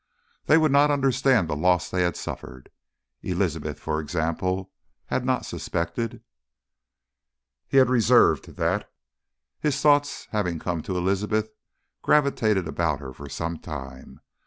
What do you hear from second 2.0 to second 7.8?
had suffered. Elizabeth, for example, had not suspected.... He